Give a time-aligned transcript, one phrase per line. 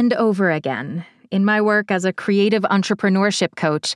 [0.00, 3.94] and over again, in my work as a creative entrepreneurship coach,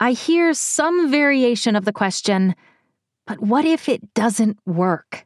[0.00, 2.56] I hear some variation of the question
[3.28, 5.24] but what if it doesn't work?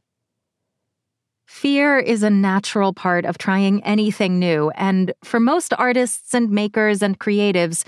[1.47, 7.03] Fear is a natural part of trying anything new, and for most artists and makers
[7.03, 7.85] and creatives,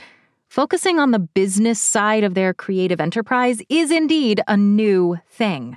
[0.49, 5.77] focusing on the business side of their creative enterprise is indeed a new thing.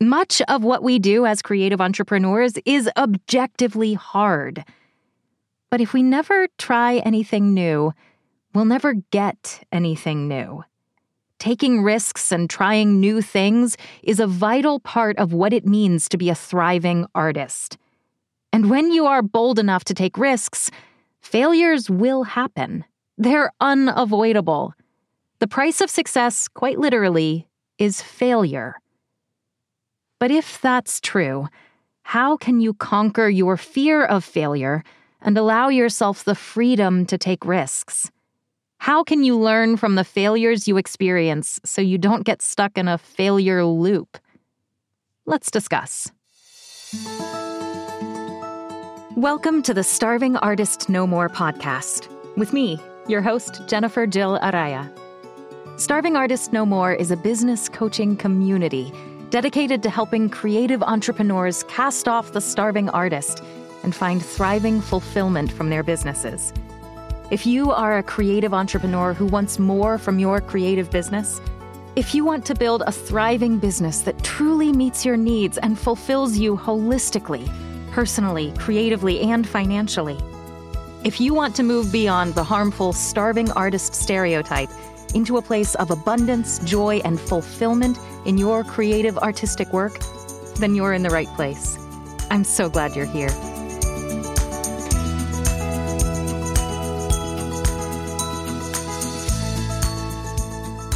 [0.00, 4.64] Much of what we do as creative entrepreneurs is objectively hard.
[5.70, 7.92] But if we never try anything new,
[8.54, 10.64] we'll never get anything new.
[11.38, 16.16] Taking risks and trying new things is a vital part of what it means to
[16.16, 17.76] be a thriving artist.
[18.52, 20.70] And when you are bold enough to take risks,
[21.20, 22.84] failures will happen.
[23.18, 24.72] They're unavoidable.
[25.40, 27.48] The price of success, quite literally,
[27.78, 28.76] is failure.
[30.18, 31.48] But if that's true,
[32.02, 34.82] how can you conquer your fear of failure
[35.22, 38.10] and allow yourself the freedom to take risks?
[38.78, 42.88] How can you learn from the failures you experience so you don't get stuck in
[42.88, 44.18] a failure loop?
[45.24, 46.10] Let's discuss.
[49.16, 54.90] Welcome to the Starving Artist No More podcast with me, your host, Jennifer Jill Araya.
[55.78, 58.92] Starving Artist No More is a business coaching community
[59.30, 63.42] dedicated to helping creative entrepreneurs cast off the starving artist
[63.86, 66.52] and find thriving fulfillment from their businesses.
[67.30, 71.40] If you are a creative entrepreneur who wants more from your creative business,
[71.94, 76.36] if you want to build a thriving business that truly meets your needs and fulfills
[76.36, 77.48] you holistically,
[77.92, 80.18] personally, creatively, and financially,
[81.04, 84.70] if you want to move beyond the harmful starving artist stereotype
[85.14, 90.00] into a place of abundance, joy, and fulfillment in your creative artistic work,
[90.56, 91.78] then you're in the right place.
[92.32, 93.30] I'm so glad you're here.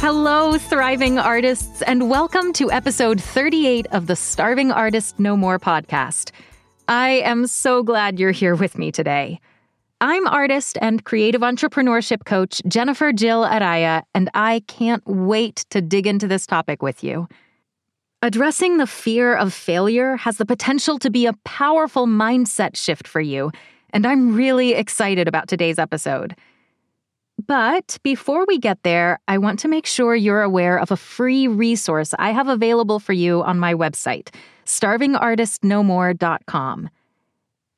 [0.01, 6.31] Hello, thriving artists, and welcome to episode 38 of the Starving Artist No More podcast.
[6.87, 9.39] I am so glad you're here with me today.
[10.01, 16.07] I'm artist and creative entrepreneurship coach Jennifer Jill Araya, and I can't wait to dig
[16.07, 17.27] into this topic with you.
[18.23, 23.21] Addressing the fear of failure has the potential to be a powerful mindset shift for
[23.21, 23.51] you,
[23.91, 26.35] and I'm really excited about today's episode.
[27.47, 31.47] But before we get there, I want to make sure you're aware of a free
[31.47, 34.29] resource I have available for you on my website,
[34.65, 36.89] starvingartistnomore.com.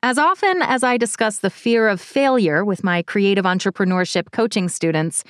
[0.02, 5.24] As often as I discuss the fear of failure with my creative entrepreneurship coaching students,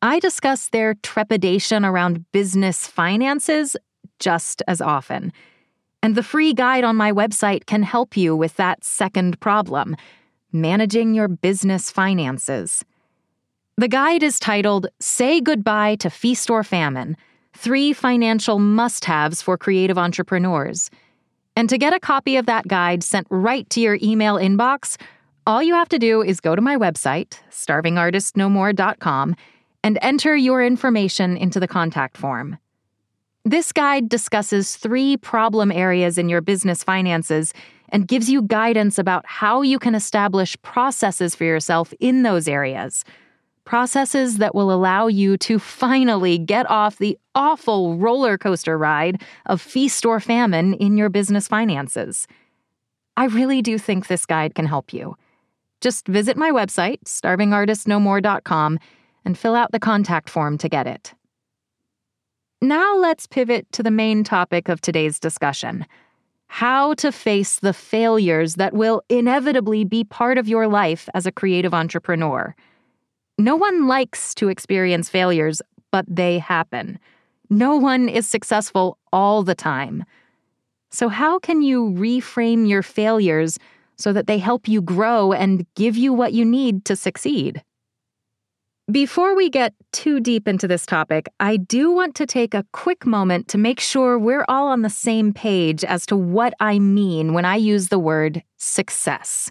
[0.00, 3.76] I discuss their trepidation around business finances
[4.18, 5.30] just as often.
[6.02, 9.94] And the free guide on my website can help you with that second problem
[10.52, 12.82] managing your business finances.
[13.76, 17.16] The guide is titled Say Goodbye to Feast or Famine
[17.54, 20.90] Three Financial Must Haves for Creative Entrepreneurs.
[21.56, 24.96] And to get a copy of that guide sent right to your email inbox,
[25.44, 29.34] all you have to do is go to my website, starvingartistnomore.com,
[29.82, 32.56] and enter your information into the contact form.
[33.44, 37.52] This guide discusses three problem areas in your business finances
[37.88, 43.04] and gives you guidance about how you can establish processes for yourself in those areas
[43.64, 49.60] processes that will allow you to finally get off the awful roller coaster ride of
[49.60, 52.26] feast or famine in your business finances.
[53.16, 55.16] I really do think this guide can help you.
[55.80, 58.78] Just visit my website, starvingartistnomore.com,
[59.24, 61.14] and fill out the contact form to get it.
[62.60, 65.86] Now let's pivot to the main topic of today's discussion
[66.48, 71.32] how to face the failures that will inevitably be part of your life as a
[71.32, 72.54] creative entrepreneur.
[73.38, 76.98] No one likes to experience failures, but they happen.
[77.50, 80.04] No one is successful all the time.
[80.90, 83.58] So, how can you reframe your failures
[83.96, 87.62] so that they help you grow and give you what you need to succeed?
[88.90, 93.06] Before we get too deep into this topic, I do want to take a quick
[93.06, 97.32] moment to make sure we're all on the same page as to what I mean
[97.32, 99.50] when I use the word success.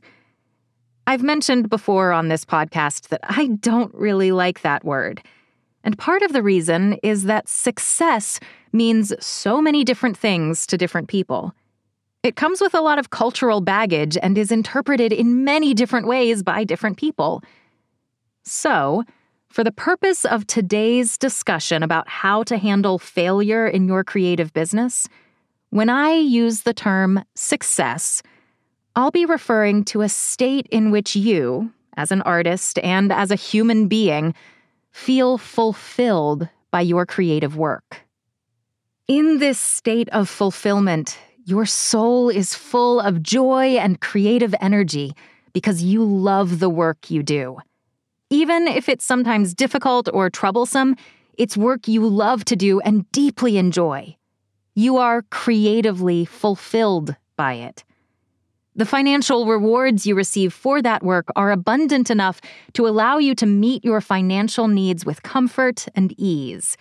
[1.05, 5.21] I've mentioned before on this podcast that I don't really like that word.
[5.83, 8.39] And part of the reason is that success
[8.71, 11.53] means so many different things to different people.
[12.23, 16.41] It comes with a lot of cultural baggage and is interpreted in many different ways
[16.41, 17.43] by different people.
[18.43, 19.03] So,
[19.49, 25.07] for the purpose of today's discussion about how to handle failure in your creative business,
[25.69, 28.23] when I use the term success,
[28.95, 33.35] I'll be referring to a state in which you, as an artist and as a
[33.35, 34.35] human being,
[34.91, 38.05] feel fulfilled by your creative work.
[39.07, 45.15] In this state of fulfillment, your soul is full of joy and creative energy
[45.53, 47.57] because you love the work you do.
[48.29, 50.95] Even if it's sometimes difficult or troublesome,
[51.35, 54.15] it's work you love to do and deeply enjoy.
[54.75, 57.83] You are creatively fulfilled by it.
[58.75, 62.41] The financial rewards you receive for that work are abundant enough
[62.73, 66.75] to allow you to meet your financial needs with comfort and ease.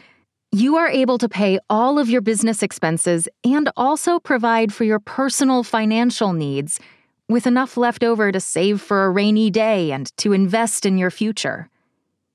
[0.53, 5.01] You are able to pay all of your business expenses and also provide for your
[5.01, 6.81] personal financial needs
[7.29, 11.11] with enough left over to save for a rainy day and to invest in your
[11.11, 11.69] future.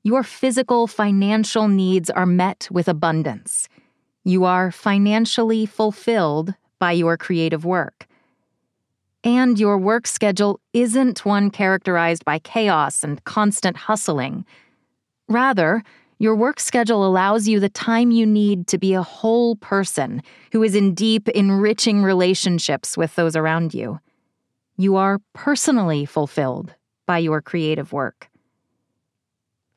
[0.04, 3.68] Your physical financial needs are met with abundance.
[4.24, 8.07] You are financially fulfilled by your creative work
[9.28, 14.46] and your work schedule isn't one characterized by chaos and constant hustling.
[15.28, 15.84] Rather,
[16.18, 20.64] your work schedule allows you the time you need to be a whole person who
[20.64, 24.00] is in deep, enriching relationships with those around you.
[24.78, 26.74] You are personally fulfilled
[27.06, 28.30] by your creative work.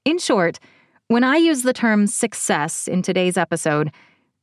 [0.05, 0.61] In short,
[1.08, 3.91] when I use the term success in today's episode,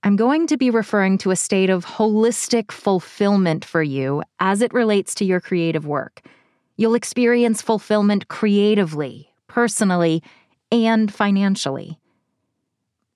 [0.07, 4.73] I'm going to be referring to a state of holistic fulfillment for you as it
[4.73, 6.21] relates to your creative work.
[6.77, 10.23] You'll experience fulfillment creatively, personally,
[10.71, 11.99] and financially.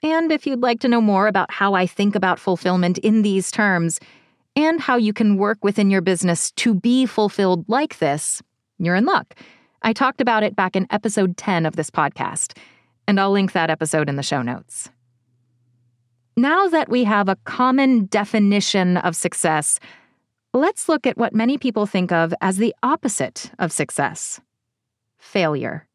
[0.03, 3.51] And if you'd like to know more about how I think about fulfillment in these
[3.51, 4.01] terms,
[4.57, 8.41] and how you can work within your business to be fulfilled like this,
[8.79, 9.35] you're in luck.
[9.81, 12.57] I talked about it back in episode 10 of this podcast,
[13.07, 14.89] and I'll link that episode in the show notes.
[16.41, 19.79] Now that we have a common definition of success,
[20.55, 24.41] let's look at what many people think of as the opposite of success
[25.19, 25.85] failure.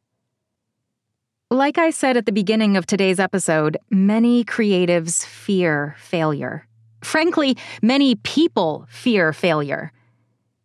[1.50, 6.64] Like I said at the beginning of today's episode, many creatives fear failure.
[7.02, 9.90] Frankly, many people fear failure.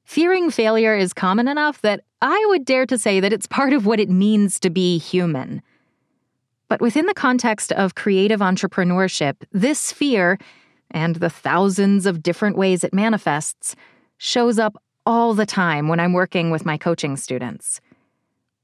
[0.04, 3.88] Fearing failure is common enough that I would dare to say that it's part of
[3.88, 5.64] what it means to be human.
[6.72, 10.38] But within the context of creative entrepreneurship, this fear,
[10.90, 13.76] and the thousands of different ways it manifests,
[14.20, 17.82] shows up all the time when I'm working with my coaching students.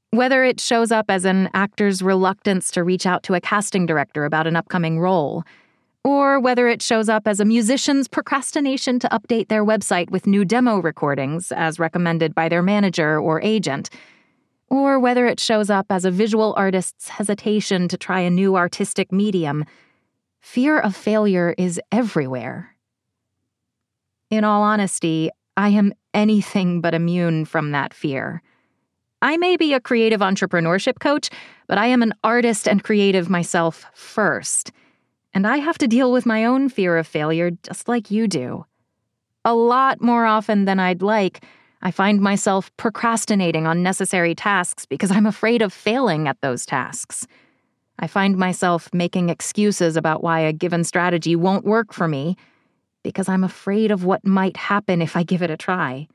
[0.08, 4.24] Whether it shows up as an actor's reluctance to reach out to a casting director
[4.24, 5.44] about an upcoming role,
[6.02, 10.46] or whether it shows up as a musician's procrastination to update their website with new
[10.46, 13.90] demo recordings as recommended by their manager or agent
[14.70, 19.10] or whether it shows up as a visual artist's hesitation to try a new artistic
[19.12, 19.64] medium,
[20.40, 22.76] fear of failure is everywhere.
[24.30, 28.42] In all honesty, I am anything but immune from that fear.
[29.20, 31.30] I may be a creative entrepreneurship coach,
[31.66, 34.70] but I am an artist and creative myself first.
[35.34, 38.64] And I have to deal with my own fear of failure just like you do.
[39.44, 41.42] A lot more often than I'd like
[41.80, 47.26] I find myself procrastinating on necessary tasks because I'm afraid of failing at those tasks.
[48.00, 52.36] I find myself making excuses about why a given strategy won't work for me
[53.02, 56.08] because I'm afraid of what might happen if I give it a try.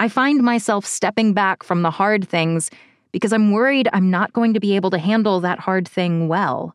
[0.00, 2.70] I find myself stepping back from the hard things
[3.12, 6.74] because I'm worried I'm not going to be able to handle that hard thing well.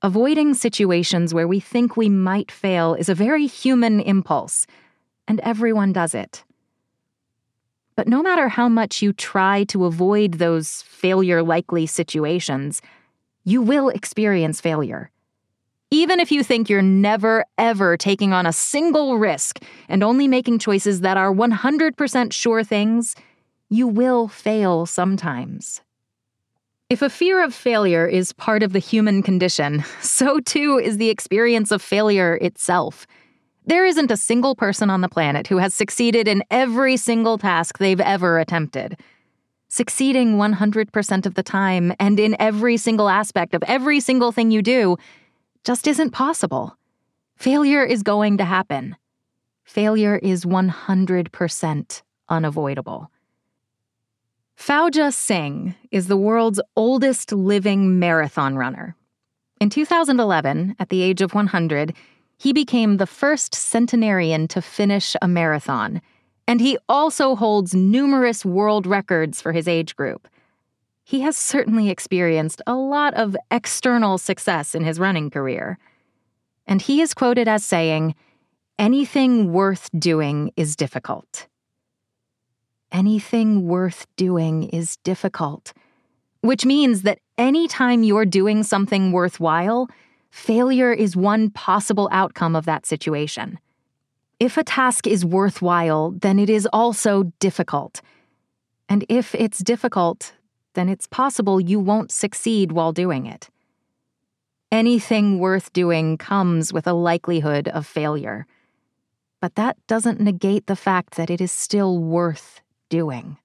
[0.00, 4.66] Avoiding situations where we think we might fail is a very human impulse,
[5.28, 6.44] and everyone does it.
[7.94, 12.80] But no matter how much you try to avoid those failure likely situations,
[13.44, 15.10] you will experience failure.
[15.90, 19.58] Even if you think you're never, ever taking on a single risk
[19.88, 23.14] and only making choices that are 100% sure things,
[23.68, 25.82] you will fail sometimes.
[26.88, 31.10] If a fear of failure is part of the human condition, so too is the
[31.10, 33.06] experience of failure itself.
[33.64, 37.78] There isn't a single person on the planet who has succeeded in every single task
[37.78, 38.98] they've ever attempted.
[39.68, 44.62] Succeeding 100% of the time and in every single aspect of every single thing you
[44.62, 44.96] do
[45.64, 46.76] just isn't possible.
[47.36, 48.96] Failure is going to happen.
[49.64, 53.10] Failure is 100% unavoidable.
[54.56, 58.96] Fauja Singh is the world's oldest living marathon runner.
[59.60, 61.94] In 2011, at the age of 100,
[62.42, 66.02] he became the first centenarian to finish a marathon,
[66.48, 70.26] and he also holds numerous world records for his age group.
[71.04, 75.78] He has certainly experienced a lot of external success in his running career.
[76.66, 78.16] And he is quoted as saying,
[78.76, 81.46] Anything worth doing is difficult.
[82.90, 85.72] anything worth doing is difficult,
[86.40, 89.88] which means that anytime you're doing something worthwhile,
[90.32, 93.60] failure is one possible outcome of that situation.
[94.40, 98.00] If a task is worthwhile, then it is also difficult.
[98.88, 100.32] And if it's difficult,
[100.74, 103.50] then it's possible you won't succeed while doing it.
[104.72, 108.46] Anything worth doing comes with a likelihood of failure.
[109.40, 113.36] But that doesn't negate the fact that it is still worth doing.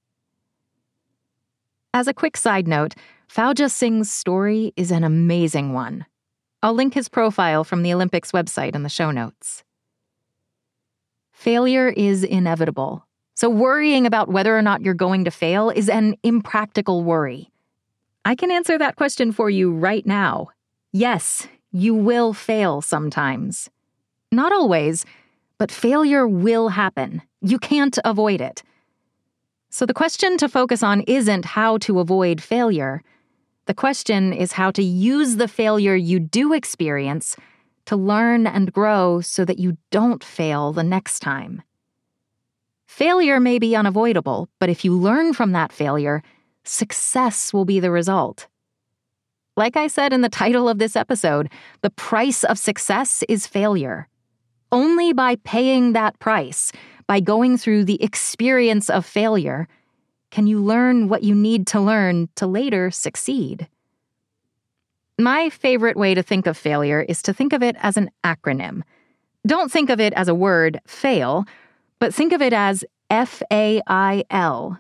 [1.94, 2.96] As a quick side note,
[3.28, 6.06] Fauja Singh's story is an amazing one.
[6.68, 9.64] I'll link his profile from the Olympics website in the show notes.
[11.32, 16.18] Failure is inevitable, so worrying about whether or not you're going to fail is an
[16.24, 17.50] impractical worry.
[18.26, 20.50] I can answer that question for you right now.
[20.92, 23.70] Yes, you will fail sometimes.
[24.34, 25.06] Not always,
[25.58, 27.22] but failure will happen.
[27.40, 28.62] You can't avoid it.
[29.70, 33.04] So the question to focus on isn't how to avoid failure.
[33.68, 37.36] The question is how to use the failure you do experience
[37.86, 41.62] to learn and grow so that you don't fail the next time.
[42.86, 46.24] Failure may be unavoidable, but if you learn from that failure,
[46.64, 48.48] success will be the result.
[49.58, 51.50] Like I said in the title of this episode,
[51.82, 54.08] the price of success is failure.
[54.72, 56.72] Only by paying that price,
[57.06, 59.68] by going through the experience of failure,
[60.30, 63.68] can you learn what you need to learn to later succeed.
[65.18, 68.84] My favorite way to think of failure is to think of it as an acronym.
[69.46, 71.46] Don't think of it as a word, fail,
[72.00, 74.80] but think of it as F A I L,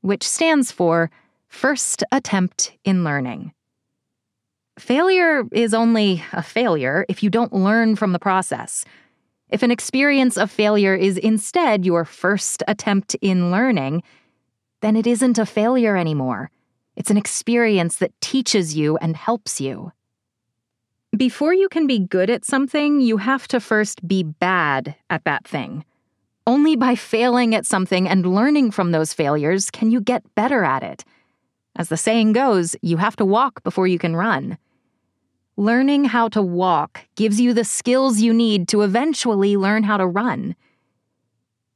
[0.00, 1.10] which stands for
[1.46, 3.52] First Attempt in Learning.
[4.78, 8.84] Failure is only a failure if you don't learn from the process.
[9.48, 14.02] If an experience of failure is instead your first attempt in learning,
[14.80, 16.50] then it isn't a failure anymore.
[16.96, 19.92] It's an experience that teaches you and helps you.
[21.16, 25.46] Before you can be good at something, you have to first be bad at that
[25.46, 25.84] thing.
[26.46, 30.82] Only by failing at something and learning from those failures can you get better at
[30.82, 31.04] it.
[31.76, 34.58] As the saying goes, you have to walk before you can run.
[35.56, 40.06] Learning how to walk gives you the skills you need to eventually learn how to
[40.06, 40.56] run.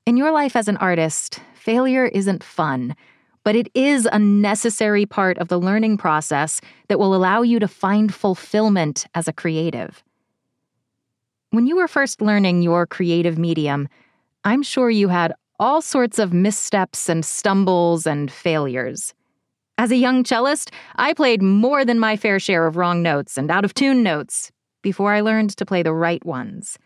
[0.04, 2.96] In your life as an artist, failure isn't fun,
[3.44, 7.68] but it is a necessary part of the learning process that will allow you to
[7.68, 10.02] find fulfillment as a creative.
[11.50, 13.88] When you were first learning your creative medium,
[14.44, 19.14] I'm sure you had all sorts of missteps and stumbles and failures.
[19.78, 23.50] As a young cellist, I played more than my fair share of wrong notes and
[23.50, 24.50] out of tune notes
[24.82, 26.76] before I learned to play the right ones.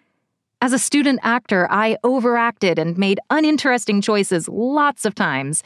[0.63, 5.63] As a student actor, I overacted and made uninteresting choices lots of times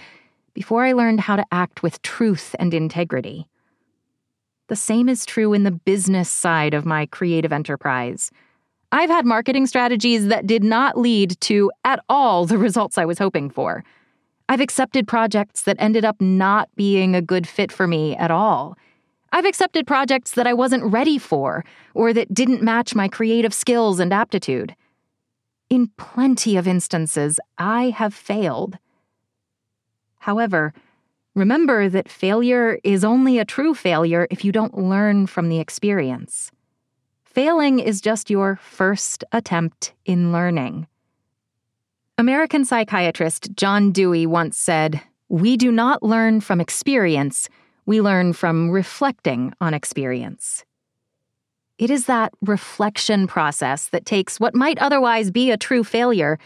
[0.52, 3.46] before I learned how to act with truth and integrity.
[4.66, 8.32] The same is true in the business side of my creative enterprise.
[8.90, 13.18] I've had marketing strategies that did not lead to at all the results I was
[13.18, 13.84] hoping for.
[14.48, 18.76] I've accepted projects that ended up not being a good fit for me at all.
[19.32, 24.00] I've accepted projects that I wasn't ready for or that didn't match my creative skills
[24.00, 24.74] and aptitude.
[25.70, 28.76] In plenty of instances, I have failed.
[30.18, 30.74] However,
[31.36, 36.50] remember that failure is only a true failure if you don't learn from the experience.
[37.24, 40.88] Failing is just your first attempt in learning.
[42.18, 47.48] American psychiatrist John Dewey once said, We do not learn from experience,
[47.86, 50.64] we learn from reflecting on experience.
[51.80, 56.38] It is that reflection process that takes what might otherwise be a true failure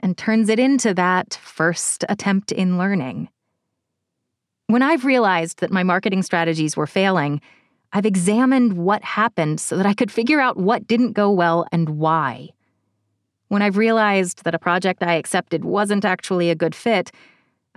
[0.00, 3.30] and turns it into that first attempt in learning.
[4.66, 7.40] When I've realized that my marketing strategies were failing,
[7.94, 11.88] I've examined what happened so that I could figure out what didn't go well and
[11.98, 12.50] why.
[13.48, 17.10] When I've realized that a project I accepted wasn't actually a good fit,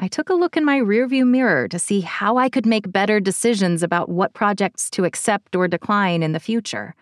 [0.02, 3.20] I took a look in my rearview mirror to see how I could make better
[3.20, 6.96] decisions about what projects to accept or decline in the future.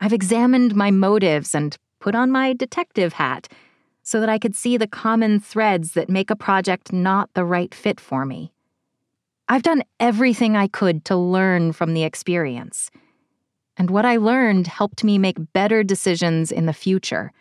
[0.00, 3.46] I've examined my motives and put on my detective hat
[4.02, 7.72] so that I could see the common threads that make a project not the right
[7.72, 8.52] fit for me.
[9.48, 12.90] I've done everything I could to learn from the experience.
[13.76, 17.32] And what I learned helped me make better decisions in the future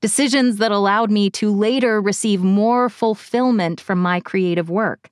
[0.00, 5.08] decisions that allowed me to later receive more fulfillment from my creative work,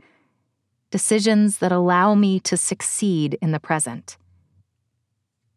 [0.90, 4.16] decisions that allow me to succeed in the present.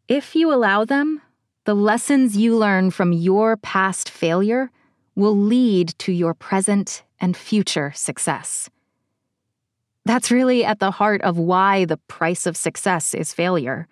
[0.08, 1.22] If you allow them,
[1.64, 4.70] the lessons you learn from your past failure
[5.14, 8.68] will lead to your present and future success.
[10.04, 13.86] That's really at the heart of why the price of success is failure.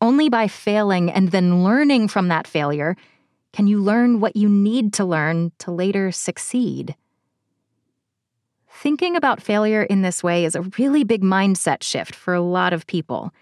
[0.00, 2.96] Only by failing and then learning from that failure
[3.52, 6.94] can you learn what you need to learn to later succeed.
[8.70, 12.72] Thinking about failure in this way is a really big mindset shift for a lot
[12.72, 13.32] of people.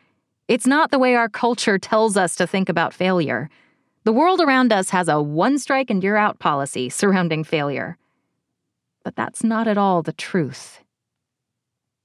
[0.49, 3.51] It's not the way our culture tells us to think about failure.
[4.05, 7.99] The world around us has a one strike and you're out policy surrounding failure.
[9.03, 10.81] But that's not at all the truth.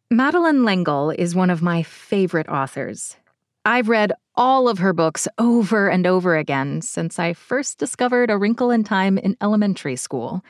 [0.10, 3.16] Madeleine L'Engle is one of my favorite authors.
[3.64, 8.40] I've read all of her books over and over again since I first discovered A
[8.40, 10.44] Wrinkle in Time in elementary school,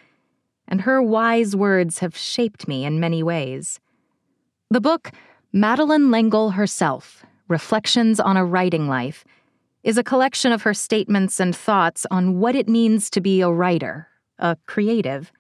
[0.66, 3.82] and her wise words have shaped me in many ways.
[4.70, 5.12] The book,
[5.52, 9.26] Madeleine L'Engle Herself Reflections on a Writing Life,
[9.84, 13.52] is a collection of her statements and thoughts on what it means to be a
[13.52, 14.08] writer,
[14.40, 15.34] a creative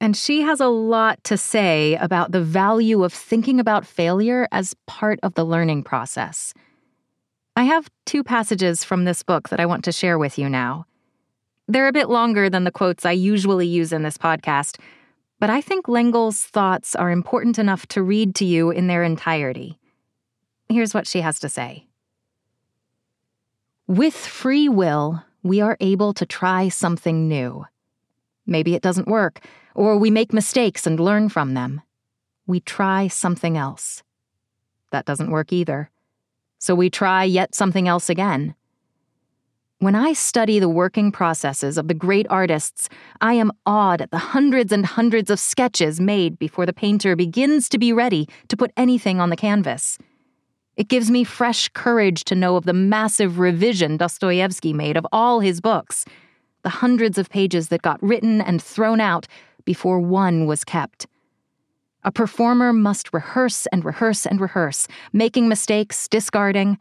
[0.00, 4.74] and she has a lot to say about the value of thinking about failure as
[4.88, 6.52] part of the learning process.
[7.54, 10.86] I have two passages from this book that I want to share with you now.
[11.68, 14.78] They're a bit longer than the quotes I usually use in this podcast,
[15.38, 19.78] but I think L'Engle's thoughts are important enough to read to you in their entirety.
[20.68, 21.86] Here's what she has to say
[23.86, 27.66] With free will, we are able to try something new.
[28.46, 29.40] Maybe it doesn't work
[29.74, 31.82] or we make mistakes and learn from them.
[32.46, 34.02] We try something else.
[34.90, 35.91] That doesn't work either.
[36.62, 38.54] So we try yet something else again.
[39.80, 42.88] When I study the working processes of the great artists,
[43.20, 47.68] I am awed at the hundreds and hundreds of sketches made before the painter begins
[47.70, 49.98] to be ready to put anything on the canvas.
[50.76, 55.40] It gives me fresh courage to know of the massive revision Dostoevsky made of all
[55.40, 56.04] his books,
[56.62, 59.26] the hundreds of pages that got written and thrown out
[59.64, 61.08] before one was kept.
[62.04, 66.78] A performer must rehearse and rehearse and rehearse, making mistakes, discarding,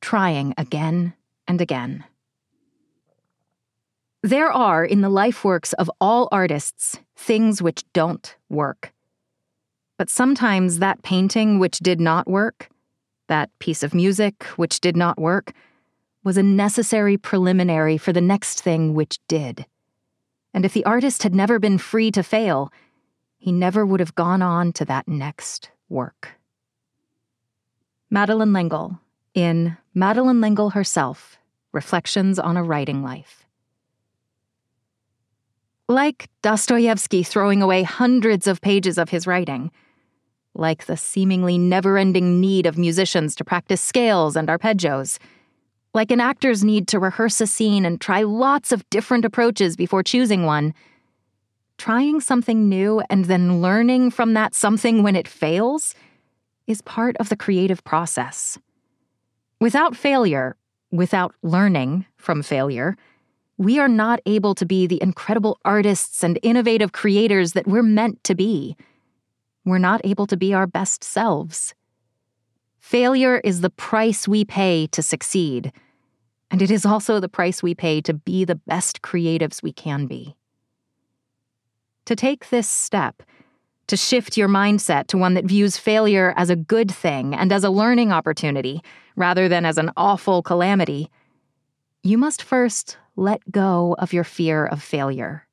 [0.00, 1.14] trying again
[1.46, 2.04] and again.
[4.22, 8.92] There are in the life works of all artists things which don't work.
[9.98, 12.68] But sometimes that painting which did not work,
[13.28, 15.52] that piece of music which did not work,
[16.24, 19.64] was a necessary preliminary for the next thing which did
[20.56, 22.72] and if the artist had never been free to fail,
[23.46, 26.30] he never would have gone on to that next work.
[28.10, 28.98] Madeleine L'Engle,
[29.34, 31.38] in Madeleine L'Engle Herself
[31.70, 33.46] Reflections on a Writing Life.
[35.86, 39.70] Like Dostoevsky throwing away hundreds of pages of his writing,
[40.54, 45.20] like the seemingly never ending need of musicians to practice scales and arpeggios
[45.94, 50.02] like an actor's need to rehearse a scene and try lots of different approaches before
[50.02, 50.74] choosing one.
[51.78, 55.94] Trying something new and then learning from that something when it fails
[56.66, 58.58] is part of the creative process.
[59.60, 60.56] Without failure,
[60.90, 62.96] without learning from failure,
[63.58, 68.22] we are not able to be the incredible artists and innovative creators that we're meant
[68.24, 68.76] to be.
[69.64, 71.74] We're not able to be our best selves.
[72.78, 75.72] Failure is the price we pay to succeed
[76.50, 80.06] and it is also the price we pay to be the best creatives we can
[80.06, 80.36] be.
[82.06, 83.22] To take this step,
[83.88, 87.64] to shift your mindset to one that views failure as a good thing and as
[87.64, 88.82] a learning opportunity
[89.16, 91.10] rather than as an awful calamity,
[92.02, 95.46] you must first let go of your fear of failure.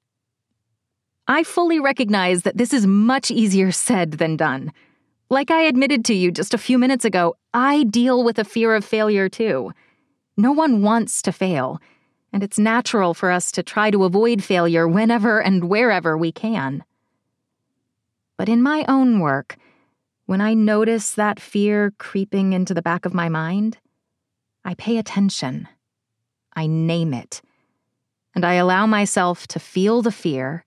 [1.27, 4.73] I fully recognize that this is much easier said than done.
[5.29, 8.75] Like I admitted to you just a few minutes ago, I deal with a fear
[8.75, 9.71] of failure too.
[10.35, 11.79] No one wants to fail,
[12.33, 16.83] and it's natural for us to try to avoid failure whenever and wherever we can.
[18.37, 19.55] But in my own work,
[20.25, 23.77] when I notice that fear creeping into the back of my mind,
[24.65, 25.67] I pay attention.
[26.55, 27.41] I name it.
[28.33, 30.65] And I allow myself to feel the fear,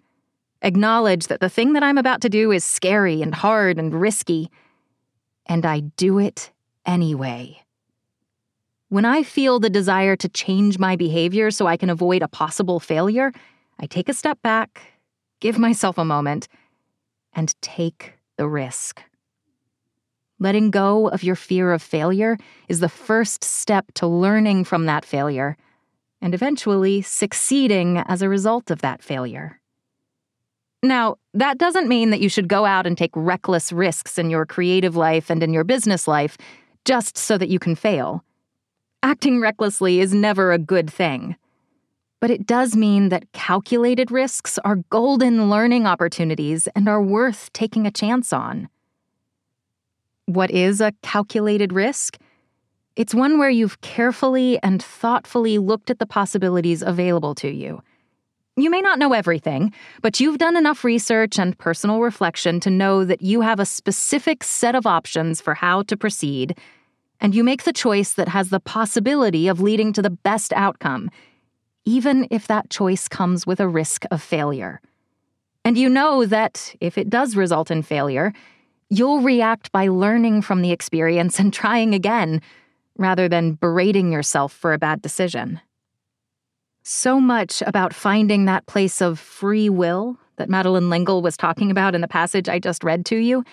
[0.63, 4.51] acknowledge that the thing that I'm about to do is scary and hard and risky,
[5.47, 6.53] and I do it
[6.85, 7.66] anyway.
[8.89, 12.79] When I feel the desire to change my behavior so I can avoid a possible
[12.79, 13.33] failure,
[13.81, 14.81] I take a step back,
[15.41, 16.47] give myself a moment,
[17.33, 19.03] and take the risk.
[20.39, 25.05] Letting go of your fear of failure is the first step to learning from that
[25.05, 25.57] failure
[26.21, 29.61] and eventually succeeding as a result of that failure.
[30.83, 34.47] Now, that doesn't mean that you should go out and take reckless risks in your
[34.47, 36.39] creative life and in your business life
[36.85, 38.23] just so that you can fail.
[39.07, 41.37] Acting recklessly is never a good thing.
[42.21, 47.87] but it does mean that calculated risks are golden learning opportunities and are worth taking
[47.87, 48.69] a chance on.
[50.25, 52.19] What is a calculated risk?
[52.97, 57.83] It's one where you've carefully and thoughtfully looked at the possibilities available to you.
[58.57, 63.05] You may not know everything, but you've done enough research and personal reflection to know
[63.05, 66.59] that you have a specific set of options for how to proceed,
[67.21, 71.11] and you make the choice that has the possibility of leading to the best outcome,
[71.85, 74.81] even if that choice comes with a risk of failure.
[75.65, 78.33] And you know that if it does result in failure,
[78.89, 82.41] you'll react by learning from the experience and trying again,
[82.97, 85.61] rather than berating yourself for a bad decision.
[86.83, 91.95] So much about finding that place of free will that Madeleine L'Engle was talking about
[91.95, 93.45] in the passage I just read to you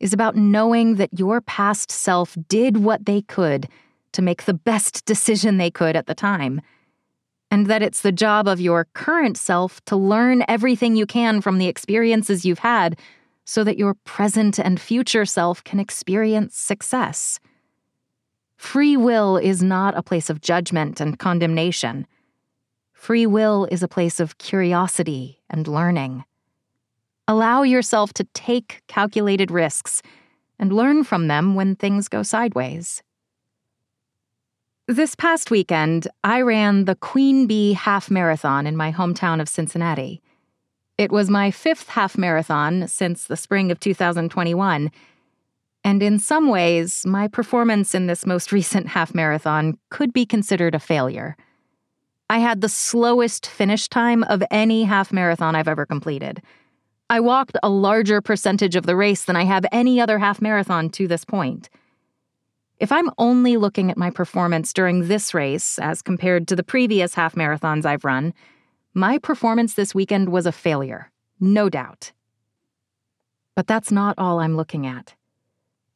[0.00, 3.68] is about knowing that your past self did what they could
[4.12, 6.60] to make the best decision they could at the time,
[7.50, 11.58] and that it's the job of your current self to learn everything you can from
[11.58, 12.98] the experiences you've had
[13.44, 17.38] so that your present and future self can experience success.
[18.56, 22.06] Free will is not a place of judgment and condemnation.
[22.92, 26.24] Free will is a place of curiosity and learning.
[27.28, 30.02] Allow yourself to take calculated risks
[30.58, 33.02] and learn from them when things go sideways.
[34.86, 40.22] This past weekend, I ran the Queen Bee Half Marathon in my hometown of Cincinnati.
[40.96, 44.90] It was my fifth half marathon since the spring of 2021
[45.86, 50.74] and in some ways, my performance in this most recent half marathon could be considered
[50.74, 51.36] a failure.
[52.28, 56.42] I had the slowest finish time of any half marathon I've ever completed.
[57.08, 60.90] I walked a larger percentage of the race than I have any other half marathon
[60.90, 61.70] to this point.
[62.78, 67.14] If I'm only looking at my performance during this race as compared to the previous
[67.14, 68.34] half marathons I've run,
[68.92, 72.12] my performance this weekend was a failure, no doubt.
[73.54, 75.14] But that's not all I'm looking at.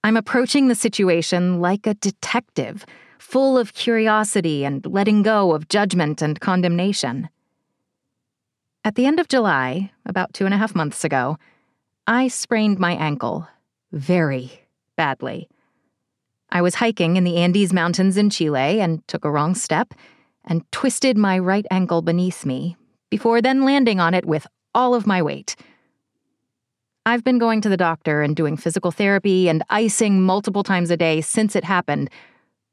[0.05, 2.87] I'm approaching the situation like a detective,
[3.19, 7.29] full of curiosity and letting go of judgment and condemnation.
[8.83, 11.37] At the end of July, about two and a half months ago,
[12.07, 13.47] I sprained my ankle
[13.93, 14.67] very
[14.97, 15.49] badly.
[16.51, 19.93] I was hiking in the Andes Mountains in Chile and took a wrong step
[20.47, 22.77] and twisted my right ankle beneath me
[23.11, 25.57] before then landing on it with all of my weight.
[27.05, 30.97] I've been going to the doctor and doing physical therapy and icing multiple times a
[30.97, 32.09] day since it happened,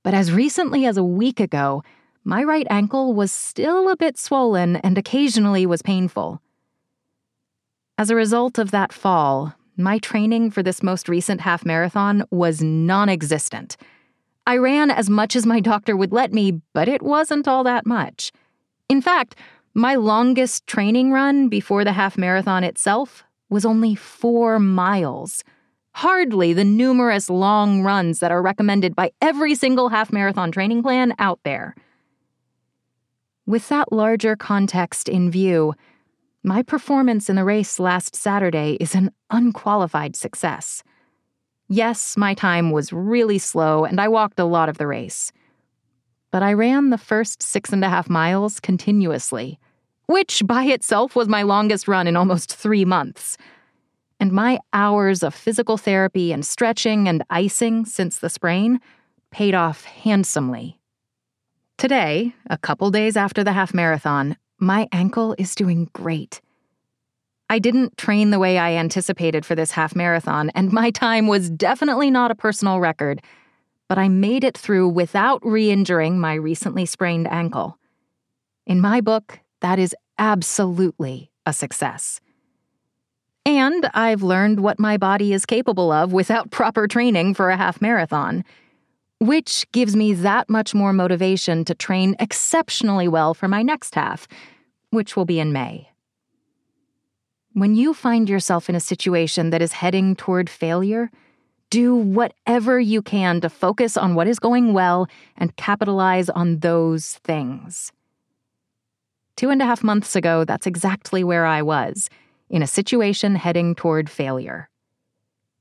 [0.04, 1.84] but as recently as a week ago,
[2.28, 6.42] my right ankle was still a bit swollen and occasionally was painful.
[7.98, 12.62] As a result of that fall, my training for this most recent half marathon was
[12.62, 13.78] non existent.
[14.46, 17.86] I ran as much as my doctor would let me, but it wasn't all that
[17.86, 18.34] much.
[18.90, 19.36] In fact,
[19.74, 25.46] my longest training run before the half marathon itself was only four miles.
[25.94, 31.14] Hardly the numerous long runs that are recommended by every single half marathon training plan
[31.20, 31.74] out there.
[33.48, 35.74] With that larger context in view,
[36.44, 40.84] my performance in the race last Saturday is an unqualified success.
[41.68, 45.32] Yes, my time was really slow and I walked a lot of the race.
[46.30, 49.60] But I ran the first six and a half miles continuously
[50.08, 53.38] which by itself was my longest run in almost three months.
[54.20, 58.80] And my hours of physical therapy and stretching and icing since the sprain
[59.32, 60.77] paid off handsomely.
[61.78, 66.42] Today, a couple days after the half marathon, my ankle is doing great.
[67.52, 71.52] I didn't train the way I anticipated for this half marathon, and my time was
[71.52, 73.22] definitely not a personal record,
[73.88, 77.78] but I made it through without re injuring my recently sprained ankle.
[78.66, 82.20] In my book, that is absolutely a success.
[83.46, 87.80] And I've learned what my body is capable of without proper training for a half
[87.82, 88.44] marathon,
[89.20, 94.28] which gives me that much more motivation to train exceptionally well for my next half,
[94.92, 95.90] which will be in May.
[97.54, 101.10] When you find yourself in a situation that is heading toward failure,
[101.70, 107.16] do whatever you can to focus on what is going well and capitalize on those
[107.24, 107.92] things.
[109.36, 112.10] Two and a half months ago, that's exactly where I was,
[112.50, 114.70] in a situation heading toward failure.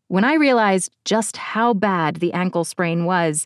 [0.08, 3.44] When I realized just how bad the ankle sprain was,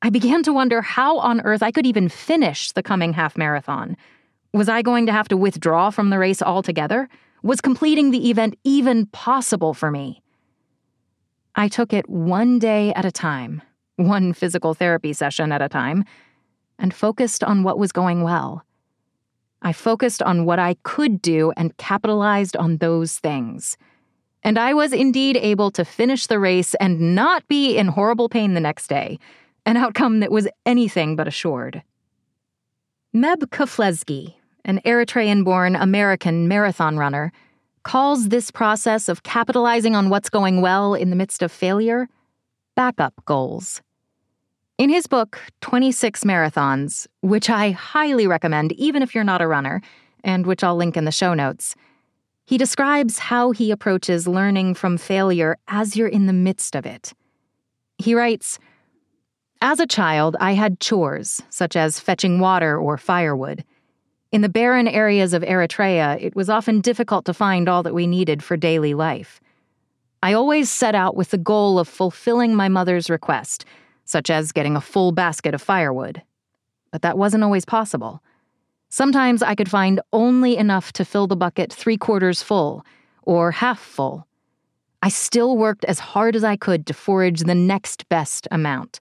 [0.00, 3.96] I began to wonder how on earth I could even finish the coming half marathon.
[4.54, 7.08] Was I going to have to withdraw from the race altogether?
[7.42, 10.22] Was completing the event even possible for me?
[11.54, 13.60] I took it one day at a time,
[13.96, 16.04] one physical therapy session at a time,
[16.78, 18.64] and focused on what was going well.
[19.60, 23.76] I focused on what I could do and capitalized on those things.
[24.42, 28.54] And I was indeed able to finish the race and not be in horrible pain
[28.54, 29.18] the next day,
[29.66, 31.82] an outcome that was anything but assured.
[33.14, 37.32] Meb Keflezighi, an Eritrean born American marathon runner,
[37.82, 42.08] calls this process of capitalizing on what's going well in the midst of failure
[42.76, 43.82] backup goals.
[44.78, 49.82] In his book, 26 Marathons, which I highly recommend even if you're not a runner,
[50.22, 51.74] and which I'll link in the show notes,
[52.48, 57.12] he describes how he approaches learning from failure as you're in the midst of it.
[57.98, 58.58] He writes
[59.60, 63.64] As a child, I had chores, such as fetching water or firewood.
[64.32, 68.06] In the barren areas of Eritrea, it was often difficult to find all that we
[68.06, 69.42] needed for daily life.
[70.22, 73.66] I always set out with the goal of fulfilling my mother's request
[74.06, 76.22] such as getting a full basket of firewood.
[76.92, 78.22] But that wasn't always possible.
[78.88, 82.84] Sometimes I could find only enough to fill the bucket three quarters full,
[83.22, 84.26] or half full.
[85.02, 88.98] I still worked as hard as I could to forage the next best amount.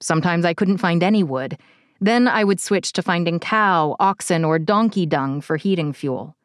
[0.00, 1.58] Sometimes I couldn't find any wood.
[2.00, 6.36] Then I would switch to finding cow, oxen, or donkey dung for heating fuel.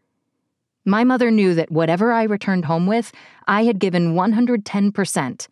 [0.85, 3.11] My mother knew that whatever I returned home with,
[3.47, 5.47] I had given 110%,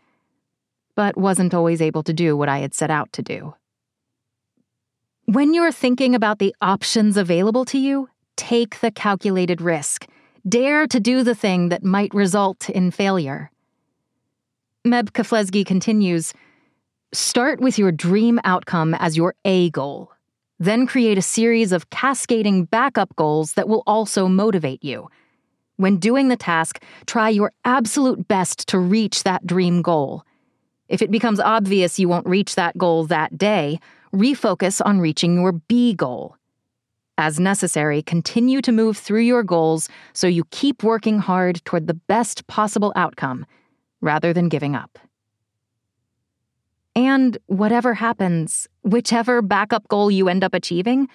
[0.95, 3.55] but wasn't always able to do what I had set out to do.
[5.25, 10.05] When you're thinking about the options available to you, take the calculated risk.
[10.47, 13.49] Dare to do the thing that might result in failure.
[14.85, 16.33] Meb Keflezighi continues
[17.13, 20.11] Start with your dream outcome as your A goal.
[20.59, 25.07] Then create a series of cascading backup goals that will also motivate you.
[25.77, 30.25] When doing the task, try your absolute best to reach that dream goal.
[30.89, 33.79] If it becomes obvious you won't reach that goal that day,
[34.13, 36.37] refocus on reaching your B goal.
[37.17, 41.93] As necessary, continue to move through your goals so you keep working hard toward the
[41.93, 43.45] best possible outcome
[44.01, 44.97] rather than giving up.
[46.95, 51.07] And whatever happens, whichever backup goal you end up achieving,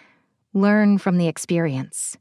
[0.52, 2.16] learn from the experience.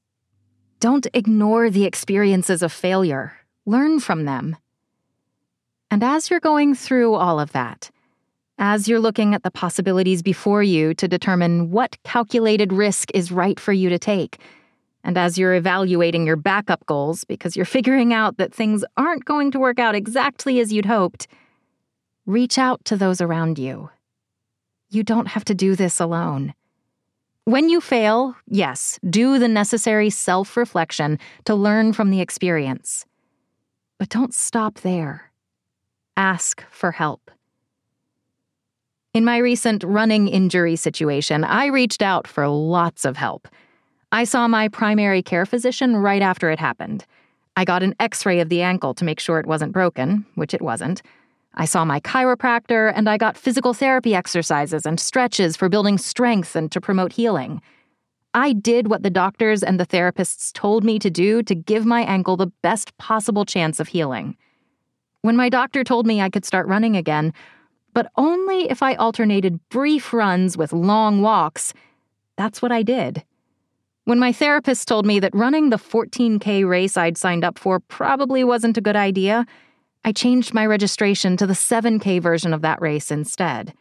[0.79, 3.33] Don't ignore the experiences of failure,
[3.65, 4.55] learn from them.
[5.89, 7.89] And as you're going through all of that,
[8.57, 13.59] as you're looking at the possibilities before you to determine what calculated risk is right
[13.59, 14.39] for you to take,
[15.03, 19.51] and as you're evaluating your backup goals because you're figuring out that things aren't going
[19.51, 21.27] to work out exactly as you'd hoped,
[22.25, 23.89] reach out to those around you.
[24.89, 26.53] You don't have to do this alone.
[27.43, 33.05] When you fail, yes, do the necessary self reflection to learn from the experience.
[33.97, 35.27] But don't stop there
[36.17, 37.31] ask for help.
[39.17, 43.47] In my recent running injury situation, I reached out for lots of help.
[44.11, 47.03] I saw my primary care physician right after it happened.
[47.55, 50.53] I got an x ray of the ankle to make sure it wasn't broken, which
[50.53, 51.01] it wasn't.
[51.55, 56.55] I saw my chiropractor, and I got physical therapy exercises and stretches for building strength
[56.55, 57.59] and to promote healing.
[58.35, 62.01] I did what the doctors and the therapists told me to do to give my
[62.01, 64.37] ankle the best possible chance of healing
[65.27, 67.33] when my doctor told me I could start running again,
[67.97, 71.73] but only if I alternated brief runs with long walks.
[72.35, 73.23] That's what I did.
[74.03, 78.43] When my therapist told me that running the 14K race I'd signed up for probably
[78.43, 79.47] wasn't a good idea,
[80.05, 83.73] I changed my registration to the 7K version of that race instead.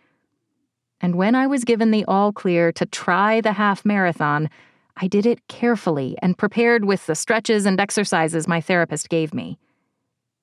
[0.99, 4.49] And when I was given the all clear to try the half marathon,
[4.97, 9.59] I did it carefully and prepared with the stretches and exercises my therapist gave me.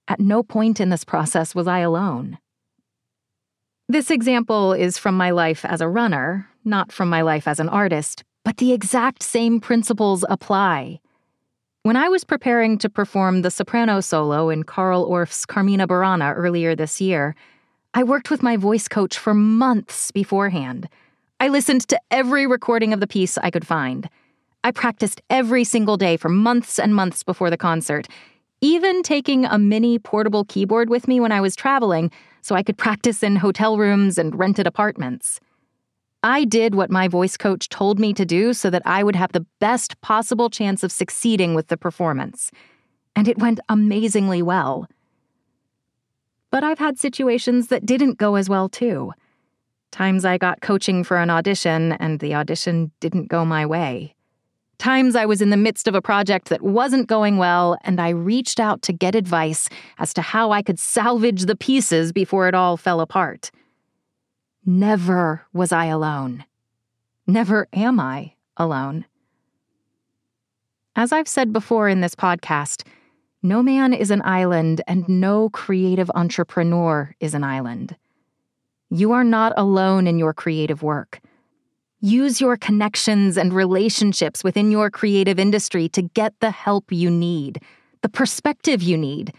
[0.07, 2.37] At no point in this process was I alone.
[3.93, 7.69] This example is from my life as a runner, not from my life as an
[7.69, 10.99] artist, but the exact same principles apply.
[11.83, 16.75] When I was preparing to perform the soprano solo in Carl Orff's Carmina Burana earlier
[16.75, 17.35] this year,
[17.93, 20.89] I worked with my voice coach for months beforehand.
[21.39, 24.09] I listened to every recording of the piece I could find.
[24.63, 28.07] I practiced every single day for months and months before the concert,
[28.59, 32.09] even taking a mini portable keyboard with me when I was traveling
[32.43, 35.39] so I could practice in hotel rooms and rented apartments.
[36.23, 39.31] I did what my voice coach told me to do so that I would have
[39.31, 42.51] the best possible chance of succeeding with the performance.
[43.15, 44.87] And it went amazingly well.
[46.51, 49.13] But I've had situations that didn't go as well, too.
[49.91, 54.15] Times I got coaching for an audition and the audition didn't go my way.
[54.77, 58.09] Times I was in the midst of a project that wasn't going well, and I
[58.09, 62.55] reached out to get advice as to how I could salvage the pieces before it
[62.55, 63.51] all fell apart.
[64.65, 66.45] Never was I alone.
[67.27, 69.05] Never am I alone.
[70.95, 72.85] As I've said before in this podcast,
[73.41, 77.95] no man is an island and no creative entrepreneur is an island.
[78.89, 81.19] You are not alone in your creative work.
[82.03, 87.61] Use your connections and relationships within your creative industry to get the help you need,
[88.01, 89.33] the perspective you need,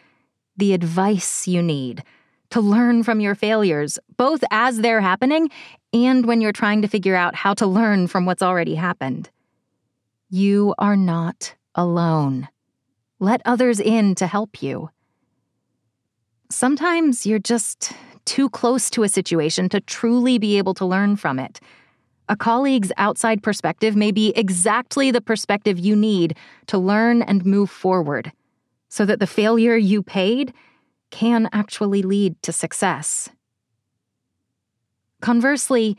[0.56, 2.02] the advice you need
[2.48, 5.50] to learn from your failures, both as they're happening
[5.92, 9.28] and when you're trying to figure out how to learn from what's already happened.
[10.30, 12.48] You are not alone.
[13.18, 14.88] Let others in to help you.
[16.50, 17.92] Sometimes you're just
[18.24, 21.60] too close to a situation to truly be able to learn from it.
[22.28, 26.36] A colleague's outside perspective may be exactly the perspective you need
[26.68, 28.32] to learn and move forward,
[28.88, 30.54] so that the failure you paid
[31.10, 33.28] can actually lead to success.
[35.20, 35.96] Conversely,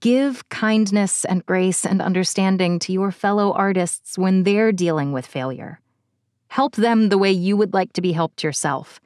[0.00, 5.80] give kindness and grace and understanding to your fellow artists when they're dealing with failure.
[6.48, 9.00] Help them the way you would like to be helped yourself.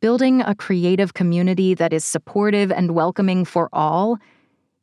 [0.00, 4.18] Building a creative community that is supportive and welcoming for all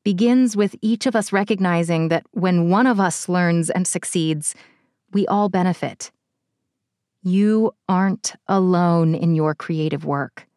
[0.08, 4.56] begins with each of us recognizing that when one of us learns and succeeds,
[5.12, 6.12] we all benefit.
[7.24, 10.48] You aren't alone in your creative work.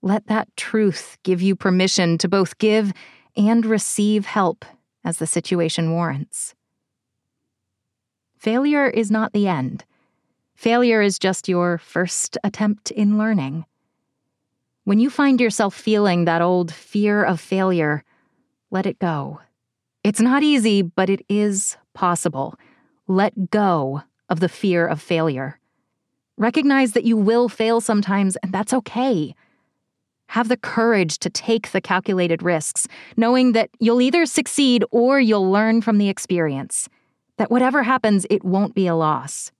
[0.00, 2.94] Let that truth give you permission to both give
[3.36, 4.64] and receive help
[5.04, 6.54] as the situation warrants.
[8.38, 9.84] Failure is not the end.
[10.54, 13.66] Failure is just your first attempt in learning.
[14.84, 18.02] When you find yourself feeling that old fear of failure,
[18.70, 19.40] let it go.
[20.02, 22.54] It's not easy, but it is possible.
[23.06, 25.58] Let go of the fear of failure.
[26.36, 29.34] Recognize that you will fail sometimes, and that's okay.
[30.28, 35.50] Have the courage to take the calculated risks, knowing that you'll either succeed or you'll
[35.50, 36.88] learn from the experience
[37.36, 39.50] that whatever happens, it won't be a loss.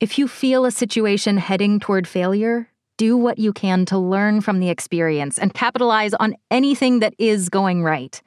[0.00, 4.60] If you feel a situation heading toward failure, do what you can to learn from
[4.60, 8.20] the experience and capitalize on anything that is going right.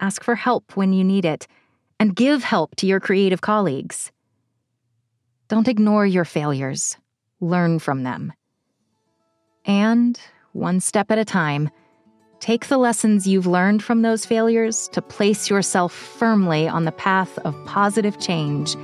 [0.00, 1.46] Ask for help when you need it,
[1.98, 4.12] and give help to your creative colleagues.
[5.48, 6.96] Don't ignore your failures,
[7.40, 8.32] learn from them.
[9.64, 10.20] And,
[10.52, 11.70] one step at a time,
[12.40, 17.38] Take the lessons you've learned from those failures to place yourself firmly on the path
[17.40, 18.74] of positive change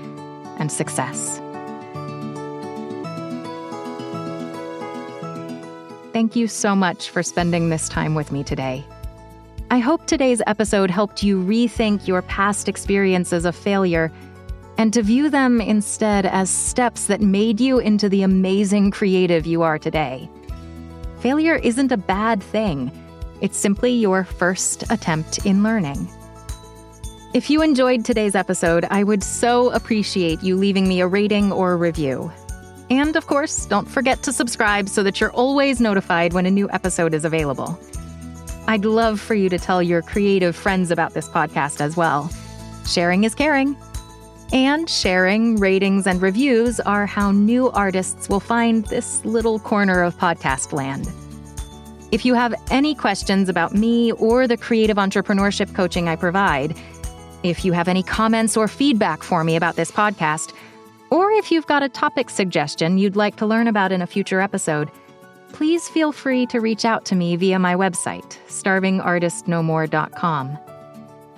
[0.58, 1.40] and success.
[6.12, 8.84] Thank you so much for spending this time with me today.
[9.70, 14.12] I hope today's episode helped you rethink your past experiences of failure
[14.76, 19.62] and to view them instead as steps that made you into the amazing creative you
[19.62, 20.28] are today.
[21.20, 22.90] Failure isn't a bad thing.
[23.40, 26.10] It's simply your first attempt in learning.
[27.32, 31.72] If you enjoyed today's episode, I would so appreciate you leaving me a rating or
[31.72, 32.30] a review.
[32.92, 36.68] And of course, don't forget to subscribe so that you're always notified when a new
[36.72, 37.80] episode is available.
[38.66, 42.30] I'd love for you to tell your creative friends about this podcast as well.
[42.86, 43.78] Sharing is caring.
[44.52, 50.14] And sharing, ratings, and reviews are how new artists will find this little corner of
[50.18, 51.08] podcast land.
[52.10, 56.76] If you have any questions about me or the creative entrepreneurship coaching I provide,
[57.42, 60.52] if you have any comments or feedback for me about this podcast,
[61.12, 64.40] or if you've got a topic suggestion you'd like to learn about in a future
[64.40, 64.90] episode,
[65.52, 70.58] please feel free to reach out to me via my website, starvingartistnomore.com.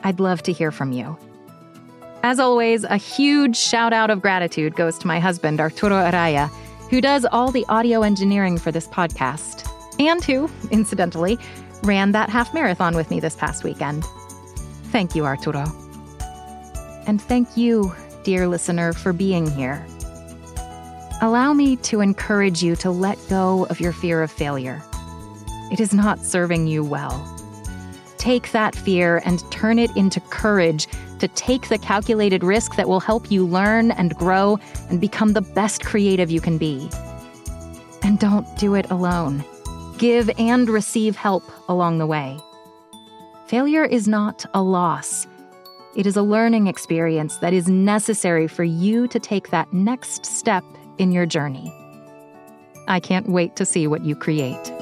[0.04, 1.18] I'd love to hear from you.
[2.22, 6.48] As always, a huge shout out of gratitude goes to my husband, Arturo Araya,
[6.88, 11.36] who does all the audio engineering for this podcast and who, incidentally,
[11.82, 14.04] ran that half marathon with me this past weekend.
[14.92, 15.64] Thank you, Arturo.
[17.08, 17.92] And thank you,
[18.24, 19.86] dear listener, for being here.
[21.20, 24.82] Allow me to encourage you to let go of your fear of failure.
[25.70, 27.30] It is not serving you well.
[28.18, 30.88] Take that fear and turn it into courage
[31.20, 34.58] to take the calculated risk that will help you learn and grow
[34.90, 36.90] and become the best creative you can be.
[38.02, 39.44] And don't do it alone
[39.98, 42.38] give and receive help along the way.
[43.46, 45.26] Failure is not a loss.
[45.96, 50.64] It is a learning experience that is necessary for you to take that next step
[50.98, 51.72] in your journey.
[52.88, 54.73] I can't wait to see what you create.